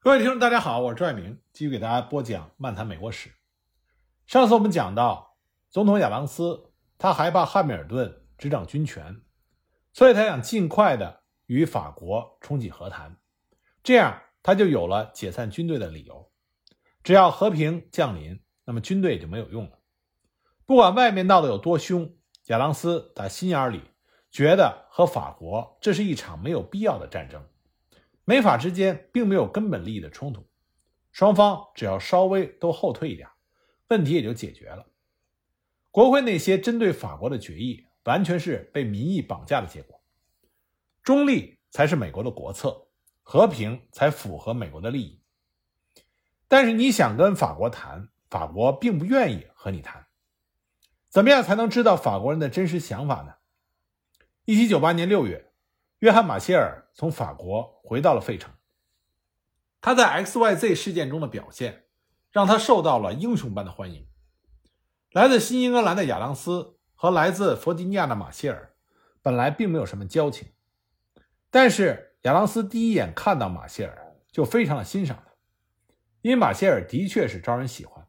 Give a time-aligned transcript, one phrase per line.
[0.00, 3.30] 各位听众，大家好，我是朱爱明，继续给大家播讲《漫谈美国史》。
[4.28, 5.36] 上次我们讲到，
[5.70, 9.20] 总统亚当斯他害怕汉密尔顿执掌军权，
[9.92, 13.16] 所以他想尽快的与法国重启和谈，
[13.82, 16.30] 这样他就有了解散军队的理由。
[17.02, 19.80] 只要和平降临，那么军队就没有用了。
[20.64, 22.14] 不管外面闹得有多凶，
[22.46, 23.82] 亚当斯打心眼里
[24.30, 27.44] 觉得和法国这是一场没有必要的战争。
[28.28, 30.46] 美法之间并没有根本利益的冲突，
[31.12, 33.26] 双方只要稍微都后退一点，
[33.88, 34.84] 问题也就解决了。
[35.90, 39.98] 国会那些针对法国的决议，完全是被民意绑架的结果。
[41.02, 42.88] 中立才是美国的国策，
[43.22, 45.22] 和平才符合美国的利益。
[46.48, 50.06] 但是你想跟法国谈，法国并不愿意和你谈。
[51.08, 53.36] 怎么样才能知道法国人的真实想法呢？
[54.44, 55.46] 一七九八年六月。
[56.00, 58.52] 约翰·马歇尔从法国回到了费城。
[59.80, 61.84] 他在 X Y Z 事件中的表现，
[62.32, 64.08] 让他受到了英雄般的欢迎。
[65.12, 68.74] 来自新英格兰的亚当斯和来自弗吉尼亚的马歇尔
[69.22, 70.48] 本来并没有什么交情，
[71.50, 75.32] 但是亚当斯第一眼看到马歇尔就非常的欣赏他，
[76.22, 78.04] 因为马歇尔的确是招人喜欢。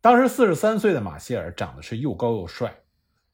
[0.00, 2.74] 当时四十三岁的马歇尔长得是又高又帅，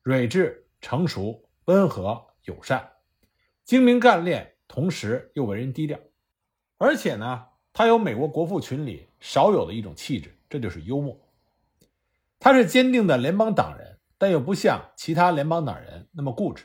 [0.02, 2.90] 睿智、成熟、温和、友善。
[3.68, 5.98] 精明干练，同时又为人低调，
[6.78, 11.20] 而且呢，他有美国国父群里少有的一种气质，这就是幽默。
[12.38, 16.64] 他是坚定的联邦党人，但又不像其他联邦党人那么固执。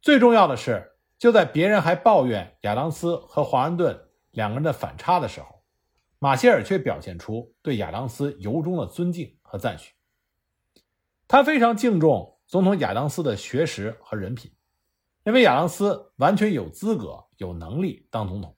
[0.00, 5.62] 最重要的是，就在别人还抱怨亚当斯和华盛顿两个人的反差的时候，
[6.18, 9.92] 马歇尔却表现出对亚当斯由衷的尊敬和赞许。
[11.28, 14.50] 他非常敬重总统亚当斯的学识和人品。
[15.24, 18.56] 认为亚当斯完全有资格、有能力当总统。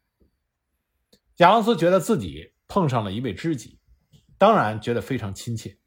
[1.36, 3.80] 亚当斯觉得自己碰上了一位知己，
[4.38, 5.78] 当然觉得非常亲切。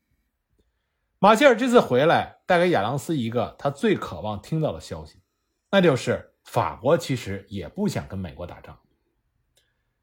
[1.20, 5.22] 马歇尔这次回来，带给亚当斯一个他最渴望听到的消息，
[5.72, 8.78] 那就是法国其实也不想跟美国打仗。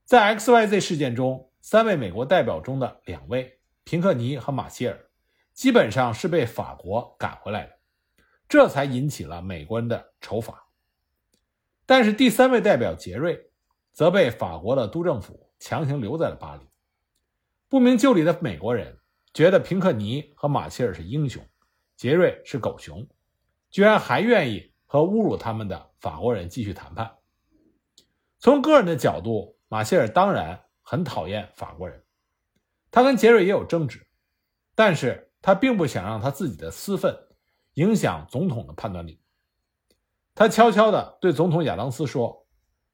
[0.05, 5.09] 在 X Y Z 事件中，三位美国代表中的两位平克尼和马歇尔，
[5.53, 7.79] 基本上是被法国赶回来的，
[8.49, 10.64] 这才引起了美国人的仇法。
[11.87, 13.51] 但是第三位代表杰瑞，
[13.93, 16.63] 则被法国的督政府强行留在了巴黎。
[17.69, 18.99] 不明就里的美国人
[19.33, 21.45] 觉得平克尼和马歇尔是英雄，
[21.97, 23.07] 杰瑞是狗熊，
[23.71, 27.19] 居然还愿意和侮辱他们的法国人继续谈判。
[28.39, 32.03] 从个人的角度，马歇尔当然很讨厌法国人，
[32.91, 34.07] 他跟杰瑞也有争执，
[34.75, 37.15] 但是他并不想让他自己的私愤
[37.75, 39.21] 影响总统的判断力。
[40.37, 42.49] 他悄悄地对总统亚当斯说：“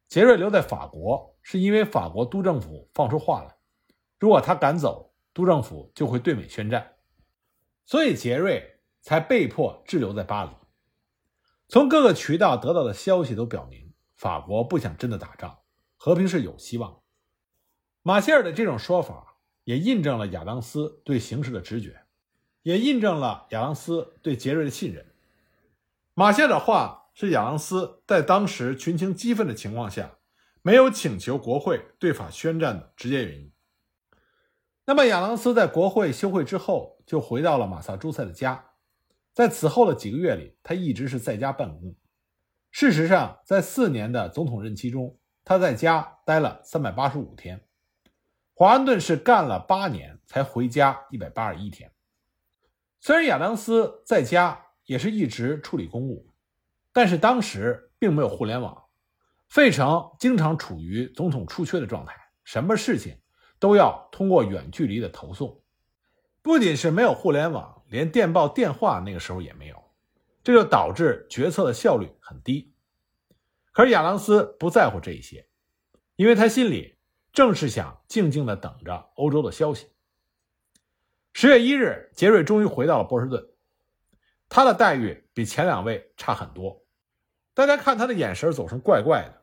[0.09, 3.57] 杰瑞留在法国是因为法国督政府放出话来，
[4.19, 6.97] 如果他赶走，督政府就会对美宣战，
[7.87, 10.51] 所以杰瑞才被迫滞留在巴黎。”
[11.67, 15.61] 从各个渠道得到的消息都表明，法国不想真的打仗，
[15.97, 17.01] 和平是有希望。
[18.03, 22.03] 马歇尔的这种说法也印证了亚当斯对形势的直觉，
[22.61, 25.15] 也印证了亚当斯对杰瑞的信任。
[26.13, 27.00] 马歇尔的话。
[27.27, 30.17] 是亚当斯在当时群情激愤的情况下，
[30.63, 33.53] 没有请求国会对法宣战的直接原因。
[34.87, 38.71] 那么，亚当斯在国会休会之后，就回到了马萨诸塞的家。
[39.35, 41.95] 在此后的几个月里，他一直是在家办公。
[42.71, 47.61] 事实上，在四年的总统任期中，他在家待了三百八十五天。
[48.55, 51.93] 华盛顿是干了八年才回家一百八十一天。
[52.99, 56.30] 虽然亚当斯在家也是一直处理公务。
[56.93, 58.85] 但是当时并没有互联网，
[59.49, 62.15] 费城经常处于总统出缺的状态，
[62.45, 63.17] 什么事情
[63.59, 65.63] 都要通过远距离的投送。
[66.43, 69.77] 不仅是没有互联网，连电报、电话那个时候也没有，
[70.43, 72.73] 这就导致决策的效率很低。
[73.73, 75.47] 可是亚当斯不在乎这一些，
[76.17, 76.97] 因为他心里
[77.33, 79.89] 正是想静静地等着欧洲的消息。
[81.33, 83.49] 十月一日，杰瑞终于回到了波士顿，
[84.49, 86.85] 他的待遇比前两位差很多。
[87.55, 89.43] 大家看他的眼神总是怪怪的，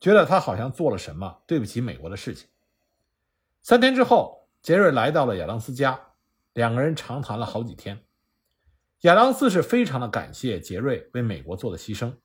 [0.00, 2.48] 觉得他好像做了什么对不起美国的事情。
[3.62, 6.00] 三天之后，杰瑞来到了亚当斯家，
[6.54, 8.04] 两个人长谈了好几天。
[9.02, 12.16] 亚当斯是非常的感谢杰瑞为美国做的牺牲，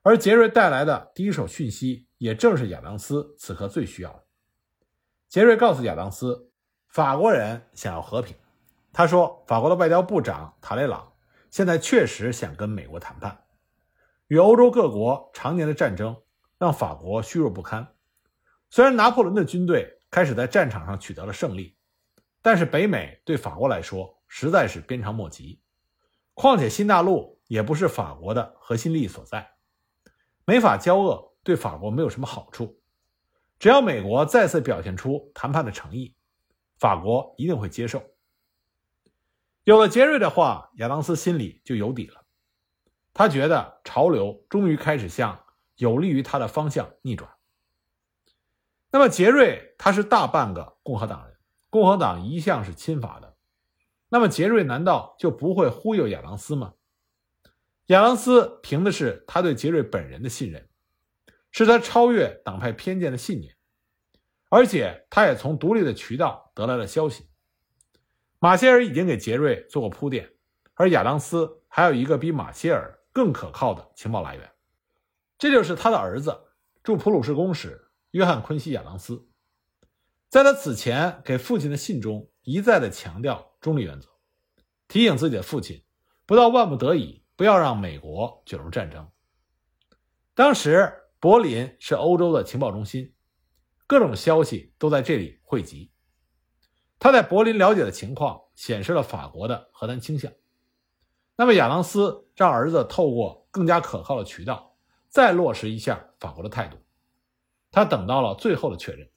[0.00, 4.24] 而杰瑞带来的第一手讯息也正是亚当斯此刻最需要的。
[5.28, 6.50] 杰瑞告诉亚当斯，
[6.88, 8.34] 法国人想要和平。
[8.94, 11.12] 他说，法国的外交部长塔雷朗
[11.50, 13.44] 现在确实想跟美国谈判。
[14.28, 16.16] 与欧洲各国常年的战争
[16.58, 17.94] 让法国虚弱不堪，
[18.70, 21.76] 虽然拿破仑的军队开始在战场上取得了胜利，
[22.42, 25.60] 但是北美对法国来说实在是鞭长莫及。
[26.34, 29.52] 况且新大陆也不是法国的核心利益所在，
[30.44, 32.80] 美法交恶对法国没有什么好处。
[33.58, 36.14] 只要美国再次表现出谈判的诚意，
[36.78, 38.02] 法国一定会接受。
[39.66, 42.24] 有了杰瑞的话，亚当斯心里就有底了。
[43.12, 47.28] 他觉得潮流终于开始向有利于他的方向逆转。
[48.92, 51.36] 那么杰瑞他是大半个共和党人，
[51.68, 53.34] 共和党一向是亲法的。
[54.08, 56.74] 那么杰瑞难道就不会忽悠亚当斯吗？
[57.86, 60.68] 亚当斯凭的是他对杰瑞本人的信任。
[61.50, 63.56] 是他超越党派偏见的信念，
[64.48, 67.28] 而且他也从独立的渠道得来了消息。
[68.38, 70.30] 马歇尔已经给杰瑞做过铺垫，
[70.74, 74.52] 而亚当斯还有一个比马歇尔更可靠的情报来源，
[75.38, 76.38] 这就是他的儿子
[76.82, 79.28] 驻普鲁士公使约翰·昆西·亚当斯。
[80.28, 84.08] 在他此前给父亲的信中，一再的强调中立原则，
[84.88, 85.84] 提醒自己的父亲，
[86.26, 89.08] 不到万不得已，不要让美国卷入战争。
[90.34, 91.02] 当时。
[91.18, 93.14] 柏林是欧洲的情报中心，
[93.86, 95.90] 各种消息都在这里汇集。
[96.98, 100.32] 他在柏林了解的情况显示了法国的核弹倾向。
[101.36, 104.76] 那么亚当斯让儿子透过更加可靠的渠道
[105.08, 106.78] 再落实一下法国的态度。
[107.70, 109.10] 他等到了最后的确认。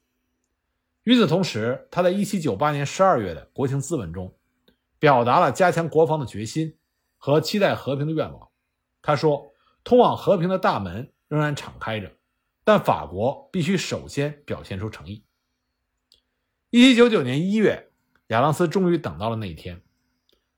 [1.03, 4.35] 与此同时，他在1798年12月的国情咨文中，
[4.99, 6.77] 表达了加强国防的决心
[7.17, 8.49] 和期待和平的愿望。
[9.01, 9.53] 他说
[9.83, 12.11] ：“通往和平的大门。”仍然敞开着，
[12.63, 15.23] 但法国必须首先表现出诚意。
[16.71, 17.89] 一七九九年一月，
[18.27, 19.81] 亚当斯终于等到了那一天，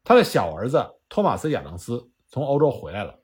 [0.03, 3.21] 他的小儿子托马斯·亚当斯从欧洲回来了，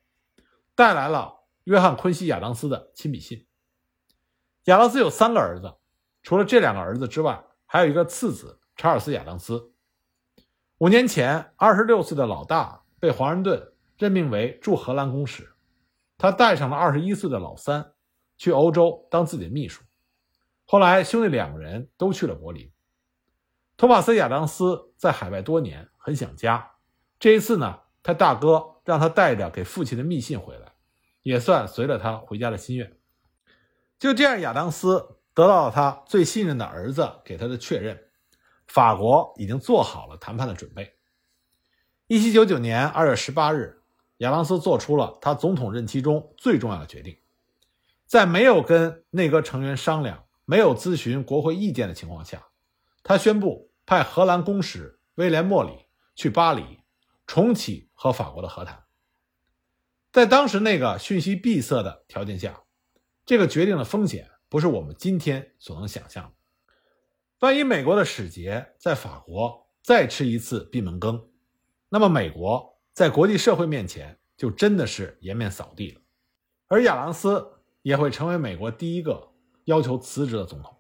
[0.74, 3.46] 带来了约翰·昆西·亚当斯的亲笔信。
[4.66, 5.76] 亚当斯有三个儿子，
[6.24, 9.74] 除了这两个儿子之外，还有一个次子查尔斯·亚当斯。
[10.78, 15.54] 五年前，二十六岁的老大被华盛顿任命为驻荷兰公使。
[16.18, 17.92] 他带上了二十一岁的老三，
[18.38, 19.84] 去欧洲当自己的秘书。
[20.64, 22.72] 后来，兄弟两个人都去了柏林。
[23.78, 26.72] 托马斯·亚当斯在海外多年，很想家。
[27.20, 30.74] 这一次呢，他大哥让他带着给父亲的密信回来，
[31.22, 32.98] 也算随了他回家的心愿。
[34.00, 37.98] 就这样，亚当斯得到了他最信任的儿子给他的确认：
[38.68, 40.96] 法国已经做好了谈判的准备。
[42.08, 43.76] 一七九九年二月十八日。
[44.22, 47.16] 亚当斯做出了他总统任期中最重要的决定，
[48.08, 52.48] 在没有跟内阁成员商量、没有咨询国会意见的情况下，
[53.04, 56.82] 他宣布派荷兰公使威廉·莫里去巴黎，
[57.26, 58.84] 重启和法国的和谈。
[60.12, 62.64] 在当时那个讯息闭塞的条件下，
[63.26, 66.32] 这个决定的风险不是我们今天所能想象的。
[67.40, 71.30] 万一美国的使节在法国再吃一次闭门羹，
[71.88, 72.78] 那么美国。
[72.94, 76.02] 在国际社会面前，就真的是颜面扫地了，
[76.68, 79.32] 而亚当斯也会成为美国第一个
[79.66, 80.77] 要求辞职的总统。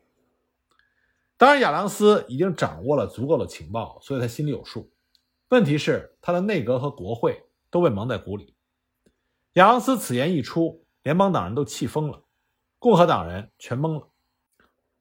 [1.38, 4.92] 当然，亚当斯已经掌握了足够的情报，所以他心里有数。
[5.50, 8.56] 问题是，他的内阁和国会都被蒙在鼓里。
[9.54, 12.24] 亚当斯此言一出，联邦党人都气疯了，
[12.80, 14.10] 共和党人全懵了。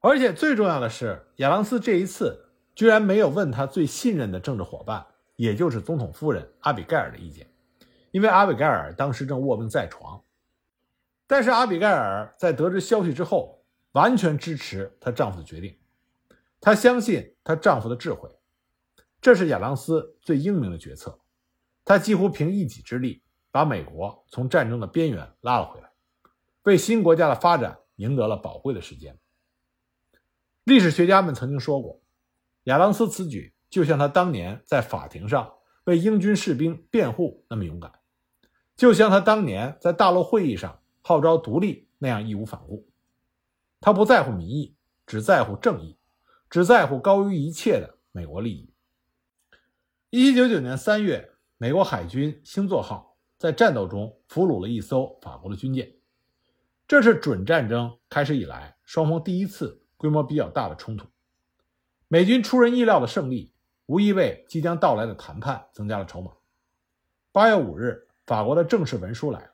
[0.00, 5.06] 而且最重要的是，亚当斯这一次居然没有问他最信任的政治伙伴。
[5.36, 7.46] 也就是总统夫人阿比盖尔的意见，
[8.10, 10.22] 因为阿比盖尔当时正卧病在床。
[11.26, 13.62] 但是阿比盖尔在得知消息之后，
[13.92, 15.76] 完全支持她丈夫的决定。
[16.60, 18.30] 她相信她丈夫的智慧，
[19.20, 21.20] 这是亚当斯最英明的决策。
[21.84, 25.90] 他几乎凭一己之力把美国从战争的边缘拉了回来，
[26.62, 29.18] 为新国家的发展赢得了宝贵的时间。
[30.64, 32.00] 历史学家们曾经说过，
[32.64, 33.52] 亚当斯此举。
[33.68, 37.92] 就像他当年在法庭上为英军士兵辩护那么勇敢，
[38.76, 42.88] 就像他当年在大陆会议上号召独立那样义无反顾。
[43.80, 45.98] 他不在乎民意，只在乎正义，
[46.56, 48.72] 只在乎高于一切的美国利益。
[50.08, 55.94] 一七九九年三月，美国海军星座号在战斗中俘虏了一艘法国的军舰，
[56.88, 61.06] 这是准战争开始以来双方第一次规模比较大的冲突。
[62.08, 63.52] 美军出人意料的胜利。
[63.84, 66.32] 无疑为即将到来的谈判增加了筹码。
[67.32, 69.50] 八月五日，法国的正式文书来了，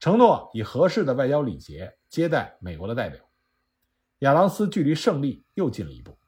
[0.00, 3.20] 承诺以合适的外交礼节接待美国的代表。
[4.24, 6.18] 亚当斯距离胜利又近了一步，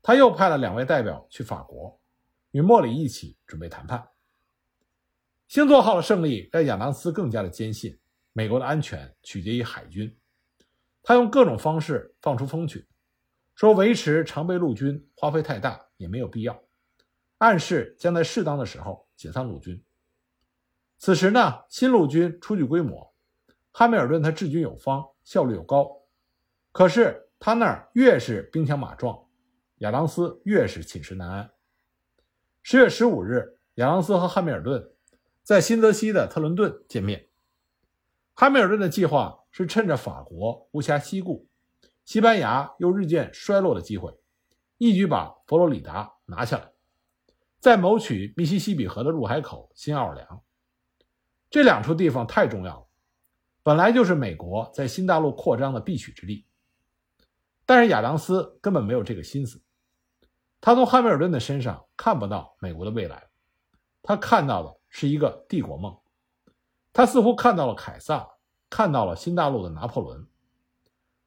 [0.00, 2.00] 他又派了两位代表去法国，
[2.52, 4.08] 与莫里一起准备谈判。
[5.46, 7.98] 星座号的胜利让亚当斯更加的坚信，
[8.32, 10.18] 美国的安全取决于海军。
[11.02, 12.88] 他用各种方式放出风去，
[13.54, 16.62] 说维持常备陆军花费太大，也没有必要，
[17.36, 19.84] 暗示将在适当的时候解散陆军。
[20.96, 23.12] 此时呢，新陆军初具规模，
[23.70, 26.01] 汉密尔顿他治军有方，效率又高，
[26.72, 29.26] 可是他那儿越是兵强马壮，
[29.78, 31.50] 亚当斯越是寝食难安。
[32.62, 34.90] 十月十五日，亚当斯和汉密尔顿
[35.42, 37.28] 在新泽西的特伦顿见面。
[38.32, 41.46] 汉密尔顿的计划是趁着法国无暇西顾，
[42.06, 44.16] 西班牙又日渐衰落的机会，
[44.78, 46.72] 一举把佛罗里达拿下来，
[47.58, 50.42] 再谋取密西西比河的入海口新奥尔良。
[51.50, 52.86] 这两处地方太重要了，
[53.62, 56.46] 本来就是美国在新大陆扩张的必取之地。
[57.74, 59.62] 但是亚当斯根本没有这个心思，
[60.60, 63.30] 他从汉密尔顿的身上看不到美国的未来，
[64.02, 65.98] 他看到的是一个帝国梦。
[66.92, 68.28] 他似乎看到了凯撒，
[68.68, 70.28] 看到了新大陆的拿破仑，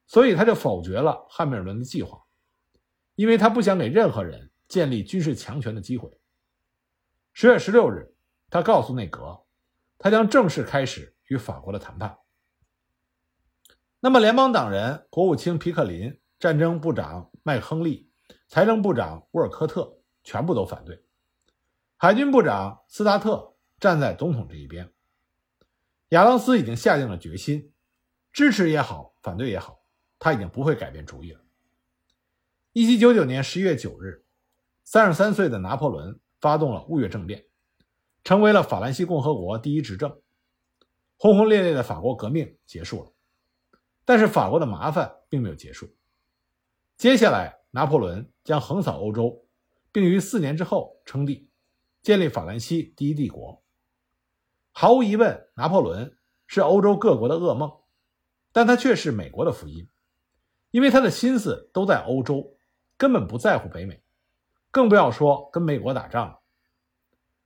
[0.05, 2.23] 所以他就否决了汉密尔顿的计划，
[3.15, 6.15] 因为他不想给任何人建立军事强权的机会。
[7.33, 8.15] 十月十六日，
[8.51, 9.41] 他告诉内阁。
[9.97, 12.19] 他将正式开始与法国的谈判。
[13.99, 18.09] 那么，联邦党人国务卿皮克林、战争部长麦亨利、
[18.47, 21.03] 财政部长沃尔科特全部都反对。
[21.97, 24.91] 海军部长斯达特站在总统这一边。
[26.09, 27.73] 亚当斯已经下定了决心，
[28.31, 29.79] 支持也好，反对也好，
[30.19, 31.41] 他已经不会改变主意了。
[32.73, 34.25] 一七九九年十一月九日，
[34.83, 37.45] 三十三岁的拿破仑发动了雾月政变。
[38.23, 40.19] 成为了法兰西共和国第一执政，
[41.15, 43.11] 轰轰烈烈的法国革命结束了，
[44.03, 45.95] 但是法国的麻烦并没有结束。
[46.97, 49.45] 接下来，拿破仑将横扫欧洲，
[49.91, 51.49] 并于四年之后称帝，
[52.01, 53.61] 建立法兰西第一帝国。
[54.71, 57.71] 毫无疑问，拿破仑是欧洲各国的噩梦，
[58.53, 59.89] 但他却是美国的福音，
[60.71, 62.57] 因为他的心思都在欧洲，
[62.97, 64.01] 根本不在乎北美，
[64.71, 66.39] 更不要说跟美国打仗了。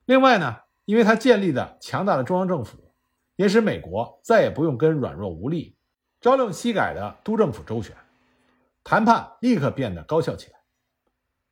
[0.06, 0.58] 另外呢？
[0.86, 2.92] 因为他建立的强大的中央政府，
[3.36, 5.78] 也使美国再也不用跟软弱无力、
[6.20, 7.96] 朝令夕改的督政府周旋，
[8.90, 10.58] 谈判立刻变得高效起来。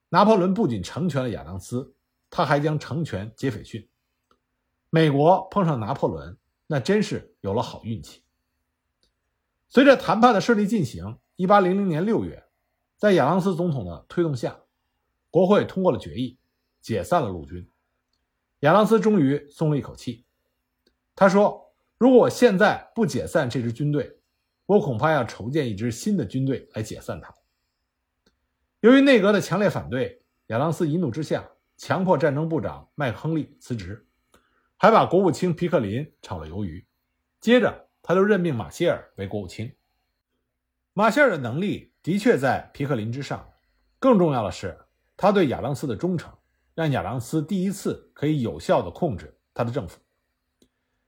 [0.10, 1.94] 拿破仑不仅成全了亚当斯，
[2.32, 3.88] 他还将成全杰斐逊。
[4.90, 8.24] 美国碰上拿破仑，那真是有了好运气。
[9.70, 12.44] 随着谈判的顺利进行，1800年6月，
[12.98, 14.62] 在亚当斯总统的推动下，
[15.30, 16.40] 国会通过了决议，
[16.82, 17.70] 解散了陆军。
[18.62, 20.26] 亚当斯终于松了一口气。
[21.14, 24.17] 他说：“如果我现在不解散这支军队，
[24.68, 27.34] 我恐怕要筹建一支新的军队来解散它。”
[28.82, 34.08] 由于内阁的强烈反对，亚当斯一怒之下强迫战争部长麦克亨利辞职，
[34.78, 36.86] 还把国务卿皮克林炒了鱿鱼。
[37.40, 39.76] 接着，他就任命马歇尔为国务卿。
[40.94, 43.50] 马歇尔的能力的确在皮克林之上，
[44.00, 44.78] 更重要的是
[45.16, 46.32] 他对亚当斯的忠诚。
[46.74, 50.00] 让亚当斯第一次可以有效地控制他的政府。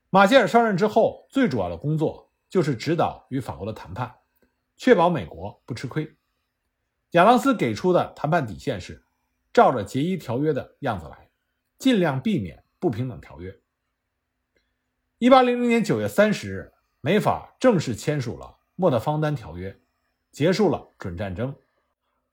[0.08, 4.14] 马歇尔上任之后，最主要的工作就是指导与法国的谈判，
[4.76, 6.16] 确保美国不吃亏。
[7.12, 9.04] 亚当斯给出的谈判底线是，
[9.52, 11.30] 照着杰伊条约的样子来，
[11.78, 13.58] 尽量避免不平等条约。
[15.18, 19.70] 一八零零年九月三十日，美法正式签署了《莫德方丹条约》，
[20.32, 21.54] 结束了准战争。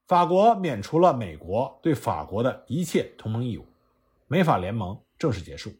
[0.07, 3.67] 法国免除了美国对法国的一切同盟义务，
[4.27, 5.73] 美法联盟正式结束，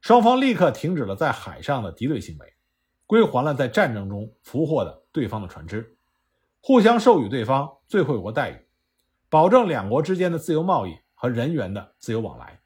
[0.00, 2.54] 双方立刻停止了在海上的敌对行为，
[3.10, 5.96] 归还了在战争中俘获的对方的船只，
[6.60, 8.64] 互相授予对方最惠国待遇，
[9.28, 12.60] 保证两国之间的自由贸易和人员的自由往来。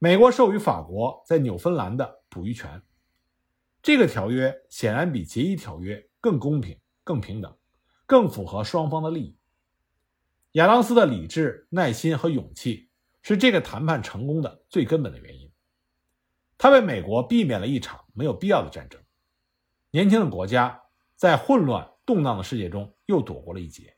[0.00, 2.82] 美国授予法国在纽芬兰的捕鱼权。
[3.80, 7.56] 这个条约显然比《协议条约》更公平、更平等、
[8.06, 9.38] 更符合双方的利益。
[10.54, 12.88] 亚当斯的理智、耐心和勇气
[13.22, 15.48] 是这个谈判成功的最根本的原因。
[16.58, 19.00] 他为美国避免了一场没有必要的战争。
[19.94, 20.82] 年轻的国家
[21.14, 23.96] 在混乱动荡的世界中又躲过了一劫。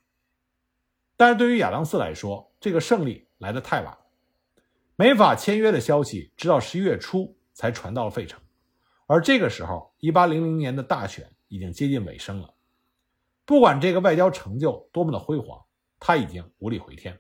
[1.17, 3.97] 但是对于亚当斯来说，这个胜利来得太晚
[4.95, 5.15] 没。
[5.15, 8.39] 法签约的消息直到十一月初才传到了费城，
[9.07, 12.53] 而这个时候，一八零零年的大选已经接近尾声了。
[13.47, 15.65] 不管这个外交成就多么的辉煌。
[15.99, 17.19] 他已经无力回天。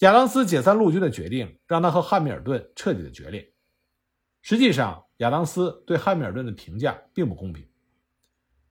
[0.00, 3.52] 亚当斯解散陆军的决定让他和汉密尔顿彻底的决裂。
[4.42, 7.66] 实际上，亚当斯对汉密尔顿的评价并不公平。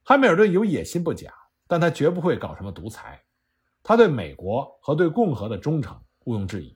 [0.03, 1.31] 汉密尔顿有野心不假，
[1.67, 3.23] 但他绝不会搞什么独裁。
[3.83, 6.75] 他对美国和对共和的忠诚毋庸置疑。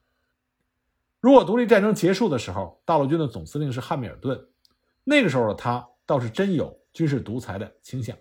[1.19, 4.47] 如果独立战争结束的时候，大陆军的总司令是汉密尔顿，
[5.03, 8.15] 那个时候的他倒是真有军事独裁的倾向。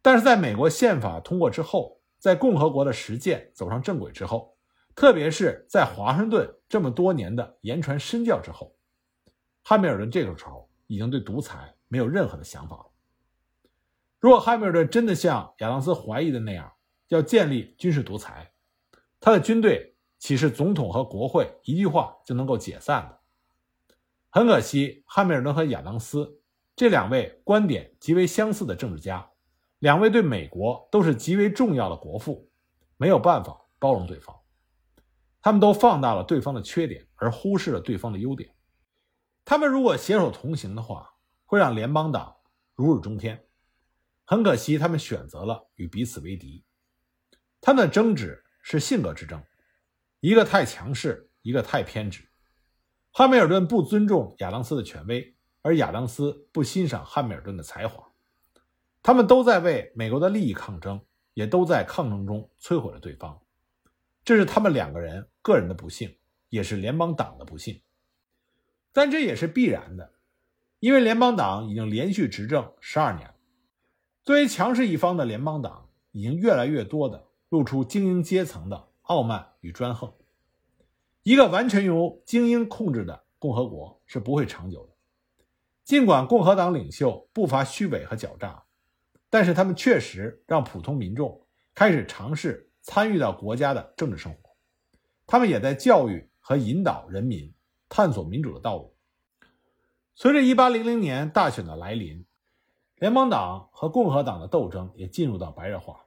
[0.00, 4.56] 但是在美国宪法通过之后，在共和国的实践走上正轨之后，
[4.94, 8.74] 特别是在华盛顿这么多年的言传身教之后，
[9.62, 12.86] 汉密尔顿这个时候已经对独裁没有任何的想法了。
[14.18, 16.72] 如果汉密尔顿真的像亚当斯怀疑的那样
[17.08, 18.52] 要建立军事独裁，
[19.18, 23.18] 他的军队岂是总统和国会一句话就能够解散的？
[24.28, 26.40] 很可惜，汉密尔顿和亚当斯
[26.76, 29.30] 这两位观点极为相似的政治家，
[29.78, 32.48] 两位对美国都是极为重要的国父，
[32.96, 34.36] 没有办法包容对方。
[35.42, 38.54] 他们都放大了对方的缺点，而忽视了对方的优点。
[39.50, 42.36] 他们如果携手同行的话，会让联邦党
[42.76, 43.48] 如日中天。
[44.24, 46.64] 很可惜，他们选择了与彼此为敌。
[47.60, 49.42] 他们的争执是性格之争，
[50.20, 52.28] 一个太强势，一个太偏执。
[53.10, 58.08] 汉密尔顿不尊重亚当斯的权威，而亚当斯不欣赏汉密尔顿的才华。
[59.02, 61.04] 他们都在为美国的利益抗争，
[61.34, 63.42] 也都在抗争中摧毁了对方。
[64.24, 66.16] 这是他们两个人个人的不幸，
[66.50, 67.82] 也是联邦党的不幸。
[68.92, 70.12] 但这也是必然的，
[70.78, 73.32] 因为联邦党已经连续执政十二年。
[74.22, 80.12] 作为强势一方的联邦党，已经越来越多的露出精英阶层的傲慢与专横。
[81.22, 84.92] 一个完全由精英控制的共和国是不会长久的。
[85.84, 88.62] 尽管共和党领袖不乏虚伪和狡诈，
[89.28, 94.50] 但是他们确实让普通民众开始尝试参与到国家的政治生活。
[95.26, 97.52] 他们也在教育和引导人民
[97.90, 98.96] 探索民主的道路。
[100.14, 102.24] 随着1800年大选的来临，
[102.96, 106.06] 联邦党和共和党的斗争也进入到白热化。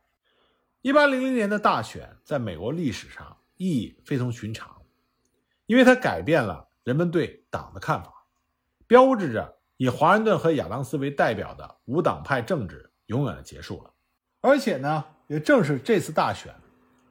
[0.81, 4.81] 1800年的大选在美国历史上意义非同寻常。
[5.65, 8.25] 因为它改变了人们对党的看法，
[8.85, 13.93] 标志着以华盛顿和亚当斯为代表的无党派政治永远的结束了。
[14.41, 16.53] 而且呢，也正是这次大选，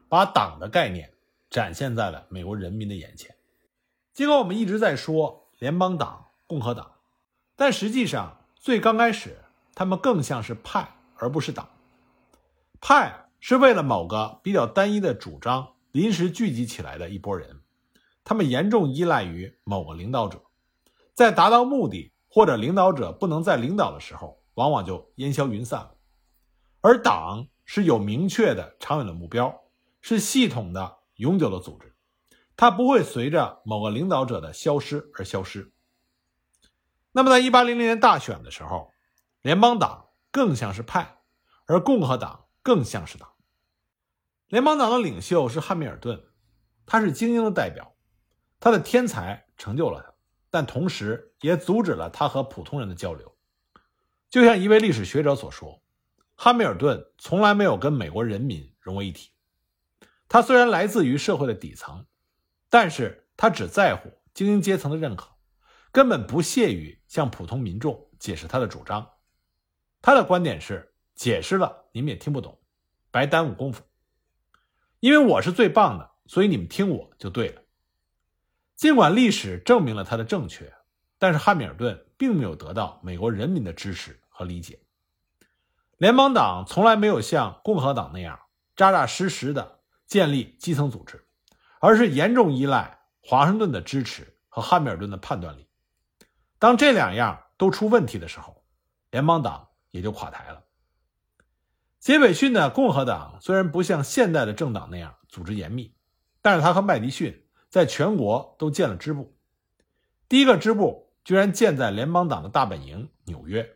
[0.07, 1.11] 把党的概念
[1.49, 3.35] 展现在了美国人民的眼前。
[4.13, 6.93] 尽管我们一直在说联邦党、共和党，
[7.57, 9.43] 但实际上最刚开始，
[9.75, 11.69] 他们更像是派而不是党。
[12.81, 17.61] 派是为了某个比较单一的主张临时聚集起来的一拨人。
[18.25, 20.41] 他们严重依赖于某个领导者，
[21.15, 25.95] 在达到目的或者领导者不能再领导的时候，往往就烟消云散了。
[26.83, 29.63] 而党是有明确的长远的目标，
[30.01, 31.92] 是系统的、永久的组织，
[32.57, 35.73] 它不会随着某个领导者的消失而消失。
[37.13, 38.93] 那么，在1800年大选的时候，
[39.43, 41.19] 联邦党更像是派，
[41.67, 43.29] 而共和党更像是党。
[44.49, 46.25] 联邦党的领袖是汉密尔顿，
[46.87, 47.95] 他是精英的代表。
[48.61, 50.15] 他的天才成就了他，
[50.49, 53.37] 但同时也阻止了他和普通人的交流。
[54.31, 55.83] 就像一位历史学者所说
[56.37, 59.33] ：“汉密尔顿从来没有跟美国人民融为一体。
[60.29, 62.07] 他虽然来自于社会的底层，
[62.73, 65.29] 但是他只在乎精英阶层的认可，
[65.91, 69.07] 根本不屑于向普通民众解释他的主张。
[70.01, 72.59] 他的观点是：解释了你们也听不懂，
[73.11, 73.85] 白耽误功夫。
[75.01, 77.61] 因为我是最棒的，所以你们听我就对了。”
[78.75, 80.73] 尽管历史证明了他的正确，
[81.19, 84.81] 但是汉密尔顿并没有得到美国人民的支持和理解。
[85.99, 88.41] 联邦党从来没有像共和党那样
[88.75, 91.29] 扎扎实实的建立基层组织，
[91.83, 95.67] 而是严重依赖华盛顿的支持和汉密尔顿的判断力。
[96.61, 98.65] 当这两样都出问题的时候，
[99.11, 100.63] 联邦党也就垮台了。
[101.99, 105.93] 杰斐逊的共和党虽然不像现代的政党那样组织严密，
[106.41, 107.39] 但是他和麦迪逊。
[107.69, 109.35] 在全国都建了支部，
[110.29, 113.67] 第一个支部居然建在联邦党的大本营纽约。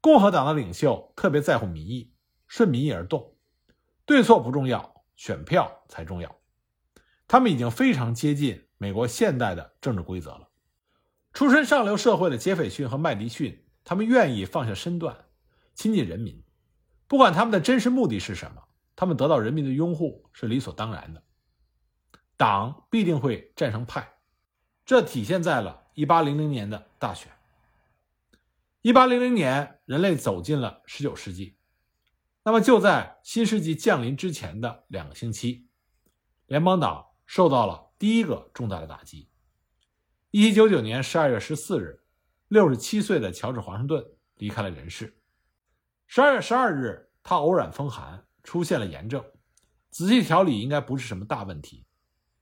[0.00, 2.14] 共和党的领袖特别在乎民意，
[2.46, 3.34] 顺民意而动，
[4.04, 6.35] 对错不重要，选票才重要。
[7.28, 10.48] 他们已经非常接近美国现代的政治规则了。
[11.32, 15.16] 出身上流社会的杰斐逊和麦迪逊，他们愿意放下身段，
[15.74, 16.42] 亲近人民，
[17.06, 18.62] 不管他们的真实目的是什么，
[18.94, 21.22] 他们得到人民的拥护是理所当然的。
[22.38, 24.14] 党必定会战胜派，
[24.84, 27.30] 这体现在了1800年的大选。
[28.82, 31.58] 1800年，人类走进了19世纪，
[32.44, 35.66] 那么就在新世纪降临之前的两个星期，
[36.46, 39.28] 联邦党受到了第一个重大的打击。
[40.32, 42.00] 1799年12月14日
[42.50, 44.04] ，67岁的乔治·华盛顿
[44.36, 45.16] 离开了人世。
[46.08, 49.24] 12月12日，他偶染风寒，出现了炎症，
[49.90, 51.84] 仔细调理应该不是什么大问题。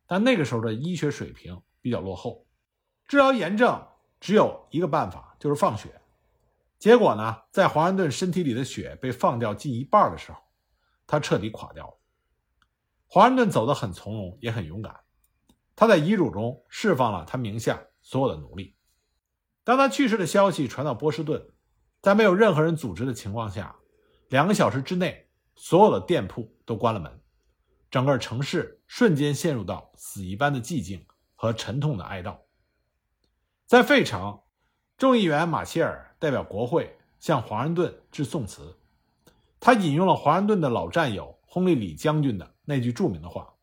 [0.06, 2.46] 但那个时候的医学水平比较落后，
[3.06, 3.86] 治疗炎症
[4.20, 5.98] 只有一个办法，就是放血。
[6.78, 10.38] 结果呢，在华盛顿身体里的血被放掉近一半的时候，
[11.06, 11.98] 他彻底垮掉了。
[13.06, 15.00] 华盛顿走得很从容，也很勇敢。
[15.76, 18.76] 他在遗嘱中释放了他名下所有的奴隶。
[19.64, 21.50] 当他去世的消息传到波士顿，
[22.00, 23.76] 在没有任何人组织的情况下，
[24.28, 27.20] 两个小时之内，所有的店铺都关了门，
[27.90, 32.36] 整个城市瞬间陷入到死一般的寂静和沉痛的哀悼。
[33.66, 34.40] 在费城，
[34.98, 38.78] 众议员马歇尔代表国会向华盛顿致颂词，
[39.58, 43.55] 他引用了华盛顿的老战友亨利·李将军的那句著名的话：“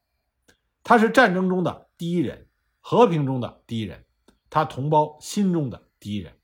[0.83, 2.47] 他是战争中的第一人，
[2.79, 4.05] 和平中的第一人，
[4.49, 6.35] 他同胞心中的。”第一人，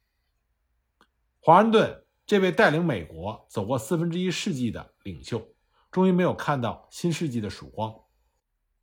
[1.39, 5.41] 华盛顿这位带领美国走过四分之一世纪的领袖，
[5.89, 8.03] 终于没有看到新世纪的曙光。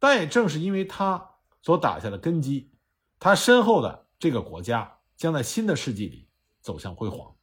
[0.00, 2.72] 但也正是因为他所打下的根基，
[3.20, 6.28] 他身后的这个国家将在新的世纪里
[6.60, 7.33] 走向辉煌。